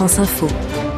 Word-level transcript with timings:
France 0.00 0.20
Info. 0.20 0.89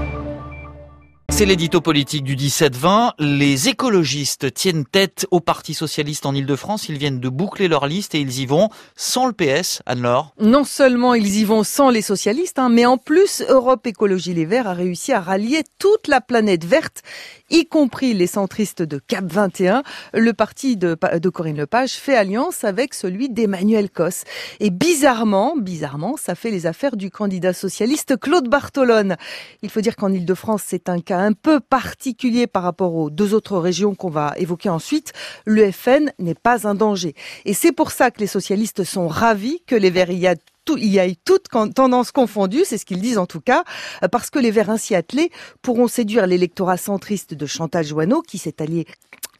C'est 1.34 1.46
l'édito 1.46 1.80
politique 1.80 2.24
du 2.24 2.36
17-20. 2.36 3.12
Les 3.18 3.70
écologistes 3.70 4.52
tiennent 4.52 4.84
tête 4.84 5.26
au 5.30 5.40
Parti 5.40 5.72
Socialiste 5.72 6.26
en 6.26 6.34
Ile-de-France. 6.34 6.90
Ils 6.90 6.98
viennent 6.98 7.20
de 7.20 7.28
boucler 7.30 7.68
leur 7.68 7.86
liste 7.86 8.14
et 8.14 8.20
ils 8.20 8.40
y 8.40 8.44
vont 8.44 8.68
sans 8.96 9.26
le 9.26 9.32
PS, 9.32 9.80
Anne-Laure. 9.86 10.34
Non 10.38 10.64
seulement 10.64 11.14
ils 11.14 11.38
y 11.38 11.44
vont 11.44 11.64
sans 11.64 11.88
les 11.88 12.02
socialistes, 12.02 12.58
hein, 12.58 12.68
mais 12.68 12.84
en 12.84 12.98
plus, 12.98 13.42
Europe 13.48 13.86
Écologie 13.86 14.34
Les 14.34 14.44
Verts 14.44 14.68
a 14.68 14.74
réussi 14.74 15.14
à 15.14 15.22
rallier 15.22 15.64
toute 15.78 16.06
la 16.06 16.20
planète 16.20 16.66
verte, 16.66 17.02
y 17.48 17.64
compris 17.64 18.12
les 18.12 18.26
centristes 18.26 18.82
de 18.82 18.98
Cap 18.98 19.24
21. 19.24 19.82
Le 20.12 20.32
parti 20.34 20.76
de, 20.76 20.94
Corinne 21.30 21.56
Lepage 21.56 21.92
fait 21.92 22.14
alliance 22.14 22.62
avec 22.62 22.92
celui 22.92 23.30
d'Emmanuel 23.30 23.90
Cos. 23.90 24.24
Et 24.60 24.70
bizarrement, 24.70 25.54
bizarrement, 25.56 26.16
ça 26.18 26.34
fait 26.34 26.50
les 26.50 26.66
affaires 26.66 26.96
du 26.96 27.10
candidat 27.10 27.54
socialiste 27.54 28.18
Claude 28.18 28.48
Bartolone. 28.48 29.16
Il 29.62 29.70
faut 29.70 29.80
dire 29.80 29.96
qu'en 29.96 30.12
Ile-de-France, 30.12 30.62
c'est 30.66 30.90
un 30.90 31.00
cas 31.00 31.21
un 31.22 31.32
peu 31.32 31.60
particulier 31.60 32.46
par 32.46 32.62
rapport 32.62 32.94
aux 32.94 33.10
deux 33.10 33.34
autres 33.34 33.58
régions 33.58 33.94
qu'on 33.94 34.10
va 34.10 34.34
évoquer 34.36 34.68
ensuite, 34.68 35.12
le 35.44 35.70
FN 35.70 36.12
n'est 36.18 36.34
pas 36.34 36.66
un 36.66 36.74
danger. 36.74 37.14
Et 37.44 37.54
c'est 37.54 37.72
pour 37.72 37.90
ça 37.90 38.10
que 38.10 38.20
les 38.20 38.26
socialistes 38.26 38.84
sont 38.84 39.08
ravis 39.08 39.62
que 39.66 39.74
les 39.76 39.90
Verts 39.90 40.10
y 40.10 40.28
tout, 40.64 40.78
toutes 41.24 41.48
tendances 41.74 42.12
confondues, 42.12 42.64
c'est 42.64 42.78
ce 42.78 42.84
qu'ils 42.84 43.00
disent 43.00 43.18
en 43.18 43.26
tout 43.26 43.40
cas, 43.40 43.64
parce 44.12 44.30
que 44.30 44.38
les 44.38 44.50
Verts 44.50 44.70
ainsi 44.70 44.94
attelés 44.94 45.30
pourront 45.60 45.88
séduire 45.88 46.26
l'électorat 46.26 46.76
centriste 46.76 47.34
de 47.34 47.46
Chantal 47.46 47.84
Joanneau, 47.84 48.22
qui 48.22 48.38
s'est 48.38 48.62
allié 48.62 48.86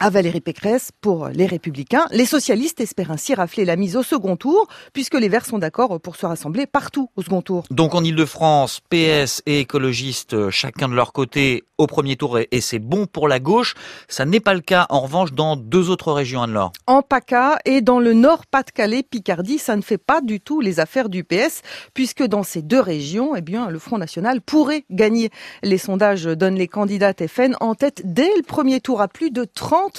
à 0.03 0.11
Valérie 0.11 0.41
Pécresse 0.41 0.91
pour 1.01 1.29
les 1.29 1.47
Républicains. 1.47 2.07
Les 2.11 2.27
socialistes 2.27 2.81
espèrent 2.81 3.13
ainsi 3.13 3.37
rafler 3.37 3.65
la 3.65 3.77
mise 3.77 3.97
au 3.97 4.03
second 4.03 4.35
tour, 4.35 4.67
puisque 4.93 5.15
les 5.15 5.29
Verts 5.29 5.47
sont 5.47 5.59
d'accord 5.59 6.01
pour 6.01 6.17
se 6.17 6.27
rassembler 6.27 6.67
partout 6.67 7.09
au 7.15 7.23
second 7.23 7.41
tour. 7.41 7.63
Donc 7.71 7.95
en 7.95 8.03
Ile-de-France, 8.03 8.81
PS 8.91 9.43
et 9.47 9.61
écologistes, 9.61 10.51
chacun 10.51 10.89
de 10.89 10.95
leur 10.95 11.13
côté 11.13 11.63
au 11.79 11.87
premier 11.87 12.17
tour, 12.17 12.39
et 12.39 12.61
c'est 12.61 12.81
bon 12.81 13.07
pour 13.07 13.29
la 13.29 13.39
gauche. 13.39 13.75
Ça 14.09 14.25
n'est 14.25 14.41
pas 14.41 14.55
le 14.55 14.61
cas, 14.61 14.87
en 14.91 15.01
revanche, 15.01 15.33
dans 15.33 15.57
deux 15.57 15.89
autres 15.89 16.13
régions, 16.13 16.43
Anne-Laure. 16.43 16.73
En 16.89 17.03
PACA 17.03 17.59
et 17.65 17.81
dans 17.81 18.01
le 18.01 18.13
Nord-Pas-de-Calais, 18.13 19.05
Picardie, 19.05 19.59
ça 19.59 19.77
ne 19.77 19.83
fait 19.83 19.99
pas 19.99 20.21
du 20.21 20.41
tout 20.41 20.61
les 20.61 20.81
affaires 20.81 21.09
du 21.09 21.23
PS, 21.23 21.63
puisque 21.95 22.25
dans 22.25 22.43
ces 22.43 22.63
deux 22.63 22.81
régions, 22.81 23.37
eh 23.37 23.41
bien, 23.41 23.69
le 23.69 23.79
Front 23.79 23.99
National 23.99 24.41
pourrait 24.41 24.85
gagner. 24.91 25.31
Les 25.63 25.79
sondages 25.79 26.25
donnent 26.25 26.57
les 26.57 26.69
candidats 26.69 27.15
FN 27.29 27.55
en 27.61 27.77
tête 27.77 28.03
dès 28.05 28.31
le 28.37 28.43
premier 28.43 28.81
tour 28.81 29.01
à 29.01 29.07
plus 29.07 29.31
de 29.31 29.45
30 29.45 29.92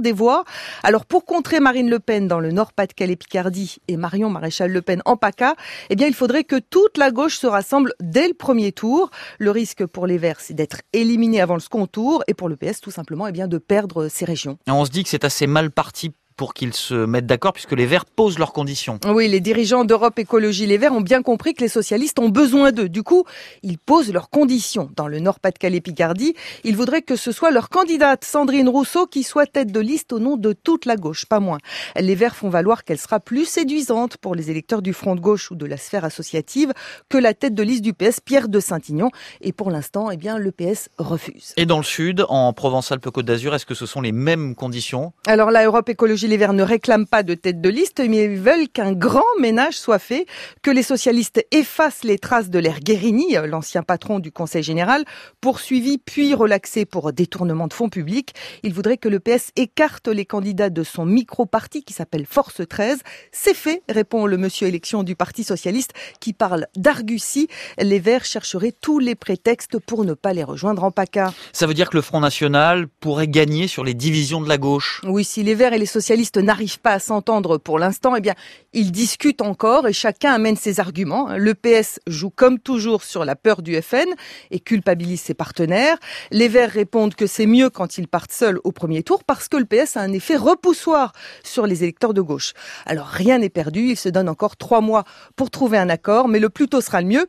des 0.00 0.12
voix. 0.12 0.44
Alors 0.82 1.06
pour 1.06 1.24
contrer 1.24 1.60
Marine 1.60 1.90
Le 1.90 1.98
Pen 1.98 2.28
dans 2.28 2.40
le 2.40 2.50
Nord-Pas-de-Calais-Picardie 2.50 3.78
et 3.88 3.96
Marion 3.96 4.30
Maréchal 4.30 4.70
Le 4.70 4.82
Pen 4.82 5.02
en 5.04 5.16
PACA, 5.16 5.54
eh 5.90 5.96
bien 5.96 6.06
il 6.06 6.14
faudrait 6.14 6.44
que 6.44 6.56
toute 6.58 6.98
la 6.98 7.10
gauche 7.10 7.38
se 7.38 7.46
rassemble 7.46 7.92
dès 8.00 8.28
le 8.28 8.34
premier 8.34 8.72
tour. 8.72 9.10
Le 9.38 9.50
risque 9.50 9.86
pour 9.86 10.06
les 10.06 10.18
Verts, 10.18 10.40
c'est 10.40 10.54
d'être 10.54 10.82
éliminé 10.92 11.40
avant 11.40 11.54
le 11.54 11.60
second 11.60 11.86
tour 11.86 12.24
et 12.26 12.34
pour 12.34 12.48
le 12.48 12.56
PS 12.56 12.80
tout 12.80 12.90
simplement 12.90 13.26
eh 13.26 13.32
bien 13.32 13.48
de 13.48 13.58
perdre 13.58 14.08
ses 14.08 14.24
régions. 14.24 14.58
On 14.66 14.84
se 14.84 14.90
dit 14.90 15.02
que 15.02 15.08
c'est 15.08 15.24
assez 15.24 15.46
mal 15.46 15.70
parti 15.70 16.12
pour 16.36 16.54
qu'ils 16.54 16.74
se 16.74 16.94
mettent 16.94 17.26
d'accord 17.26 17.52
puisque 17.52 17.72
les 17.72 17.86
Verts 17.86 18.04
posent 18.04 18.38
leurs 18.38 18.52
conditions. 18.52 18.98
Oui, 19.06 19.28
les 19.28 19.40
dirigeants 19.40 19.84
d'Europe 19.84 20.18
Écologie 20.18 20.66
Les 20.66 20.78
Verts 20.78 20.92
ont 20.92 21.00
bien 21.00 21.22
compris 21.22 21.54
que 21.54 21.62
les 21.62 21.68
socialistes 21.68 22.18
ont 22.18 22.28
besoin 22.28 22.72
d'eux. 22.72 22.88
Du 22.88 23.02
coup, 23.02 23.24
ils 23.62 23.78
posent 23.78 24.12
leurs 24.12 24.30
conditions. 24.30 24.90
Dans 24.96 25.08
le 25.08 25.20
Nord-Pas-de-Calais-Picardie, 25.20 26.34
ils 26.64 26.76
voudraient 26.76 27.02
que 27.02 27.16
ce 27.16 27.32
soit 27.32 27.50
leur 27.50 27.68
candidate, 27.68 28.24
Sandrine 28.24 28.68
Rousseau, 28.68 29.06
qui 29.06 29.22
soit 29.22 29.46
tête 29.46 29.72
de 29.72 29.80
liste 29.80 30.12
au 30.12 30.18
nom 30.18 30.36
de 30.36 30.52
toute 30.52 30.86
la 30.86 30.96
gauche, 30.96 31.26
pas 31.26 31.40
moins. 31.40 31.58
Les 31.96 32.14
Verts 32.14 32.36
font 32.36 32.48
valoir 32.48 32.84
qu'elle 32.84 32.98
sera 32.98 33.20
plus 33.20 33.44
séduisante 33.44 34.16
pour 34.16 34.34
les 34.34 34.50
électeurs 34.50 34.82
du 34.82 34.92
Front 34.92 35.14
de 35.14 35.20
gauche 35.20 35.50
ou 35.50 35.54
de 35.54 35.66
la 35.66 35.76
sphère 35.76 36.04
associative 36.04 36.72
que 37.08 37.18
la 37.18 37.34
tête 37.34 37.54
de 37.54 37.62
liste 37.62 37.82
du 37.82 37.92
PS, 37.92 38.20
Pierre 38.20 38.48
de 38.48 38.60
Saint-Ignon. 38.60 39.10
Et 39.40 39.52
pour 39.52 39.70
l'instant, 39.70 40.10
eh 40.10 40.16
bien, 40.16 40.38
le 40.38 40.50
PS 40.50 40.88
refuse. 40.98 41.52
Et 41.56 41.66
dans 41.66 41.78
le 41.78 41.84
Sud, 41.84 42.24
en 42.28 42.52
Provence-Alpes-Côte 42.52 43.26
d'Azur, 43.26 43.54
est-ce 43.54 43.66
que 43.66 43.74
ce 43.74 43.86
sont 43.86 44.00
les 44.00 44.12
mêmes 44.12 44.54
conditions? 44.54 45.12
Alors 45.26 45.50
Europe 45.50 45.88
Écologie 45.88 46.23
les 46.26 46.36
Verts 46.36 46.52
ne 46.52 46.62
réclament 46.62 47.06
pas 47.06 47.22
de 47.22 47.34
tête 47.34 47.60
de 47.60 47.68
liste, 47.68 48.00
mais 48.00 48.24
ils 48.24 48.38
veulent 48.38 48.68
qu'un 48.68 48.92
grand 48.92 49.22
ménage 49.40 49.74
soit 49.74 49.98
fait, 49.98 50.26
que 50.62 50.70
les 50.70 50.82
socialistes 50.82 51.44
effacent 51.50 52.04
les 52.04 52.18
traces 52.18 52.50
de 52.50 52.58
l'ère 52.58 52.80
Guérini, 52.80 53.36
l'ancien 53.46 53.82
patron 53.82 54.18
du 54.18 54.32
Conseil 54.32 54.62
général, 54.62 55.04
poursuivi 55.40 55.98
puis 55.98 56.34
relaxé 56.34 56.84
pour 56.84 57.12
détournement 57.12 57.66
de 57.66 57.72
fonds 57.72 57.88
publics. 57.88 58.34
Ils 58.62 58.72
voudraient 58.72 58.96
que 58.96 59.08
le 59.08 59.20
PS 59.20 59.50
écarte 59.56 60.08
les 60.08 60.24
candidats 60.24 60.70
de 60.70 60.82
son 60.82 61.04
micro-parti 61.04 61.82
qui 61.82 61.92
s'appelle 61.92 62.26
Force 62.26 62.60
13. 62.66 63.00
C'est 63.32 63.54
fait, 63.54 63.82
répond 63.88 64.26
le 64.26 64.36
monsieur 64.36 64.66
élection 64.66 65.02
du 65.02 65.16
Parti 65.16 65.44
socialiste 65.44 65.92
qui 66.20 66.32
parle 66.32 66.66
d'argutie. 66.76 67.48
Les 67.78 67.98
Verts 67.98 68.24
chercheraient 68.24 68.72
tous 68.72 68.98
les 68.98 69.14
prétextes 69.14 69.78
pour 69.78 70.04
ne 70.04 70.14
pas 70.14 70.32
les 70.32 70.44
rejoindre 70.44 70.84
en 70.84 70.90
PACA. 70.90 71.32
Ça 71.52 71.66
veut 71.66 71.74
dire 71.74 71.90
que 71.90 71.96
le 71.96 72.02
Front 72.02 72.20
National 72.20 72.86
pourrait 73.00 73.28
gagner 73.28 73.68
sur 73.68 73.84
les 73.84 73.94
divisions 73.94 74.40
de 74.40 74.48
la 74.48 74.58
gauche? 74.58 75.00
Oui, 75.04 75.24
si 75.24 75.42
les 75.42 75.54
Verts 75.54 75.72
et 75.72 75.78
les 75.78 75.86
socialistes 75.86 76.13
n'arrivent 76.36 76.80
pas 76.80 76.92
à 76.92 76.98
s'entendre 76.98 77.58
pour 77.58 77.78
l'instant, 77.78 78.16
eh 78.16 78.20
bien, 78.20 78.34
ils 78.72 78.92
discutent 78.92 79.42
encore 79.42 79.88
et 79.88 79.92
chacun 79.92 80.32
amène 80.32 80.56
ses 80.56 80.80
arguments. 80.80 81.36
Le 81.36 81.54
PS 81.54 82.00
joue 82.06 82.30
comme 82.30 82.58
toujours 82.58 83.02
sur 83.02 83.24
la 83.24 83.36
peur 83.36 83.62
du 83.62 83.80
FN 83.80 84.08
et 84.50 84.60
culpabilise 84.60 85.20
ses 85.20 85.34
partenaires. 85.34 85.96
Les 86.30 86.48
Verts 86.48 86.70
répondent 86.70 87.14
que 87.14 87.26
c'est 87.26 87.46
mieux 87.46 87.70
quand 87.70 87.98
ils 87.98 88.08
partent 88.08 88.32
seuls 88.32 88.58
au 88.64 88.72
premier 88.72 89.02
tour 89.02 89.24
parce 89.24 89.48
que 89.48 89.56
le 89.56 89.64
PS 89.64 89.96
a 89.96 90.00
un 90.00 90.12
effet 90.12 90.36
repoussoir 90.36 91.12
sur 91.42 91.66
les 91.66 91.82
électeurs 91.82 92.14
de 92.14 92.20
gauche. 92.20 92.52
Alors 92.86 93.06
rien 93.06 93.38
n'est 93.38 93.48
perdu, 93.48 93.90
il 93.90 93.96
se 93.96 94.08
donne 94.08 94.28
encore 94.28 94.56
trois 94.56 94.80
mois 94.80 95.04
pour 95.36 95.50
trouver 95.50 95.78
un 95.78 95.88
accord, 95.88 96.28
mais 96.28 96.38
le 96.38 96.48
plus 96.48 96.68
tôt 96.68 96.80
sera 96.80 97.00
le 97.00 97.08
mieux 97.08 97.26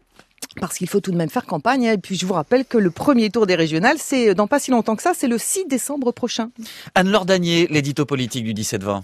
parce 0.60 0.78
qu'il 0.78 0.88
faut 0.88 1.00
tout 1.00 1.12
de 1.12 1.18
même 1.18 1.30
faire 1.30 1.46
campagne. 1.46 1.88
Hein. 1.88 1.94
Et 1.94 1.98
puis 1.98 2.16
je 2.16 2.26
vous 2.26 2.34
rappelle 2.34 2.66
que 2.66 2.78
le 2.78 2.92
premier 2.92 3.30
tour 3.30 3.46
des 3.46 3.56
régionales, 3.56 3.98
c'est 4.00 4.34
dans 4.34 4.48
pas 4.48 4.60
si 4.60 4.72
longtemps 4.72 4.96
que 4.96 5.04
ça, 5.04 5.14
c'est 5.16 5.28
le 5.28 5.38
6 5.38 5.66
décembre 5.68 6.12
prochain. 6.12 6.50
Anne-Laure 6.96 7.26
Danier, 7.26 7.68
l'édito 7.70 8.06
politique 8.06 8.46
du 8.46 8.54
17-20. 8.54 9.04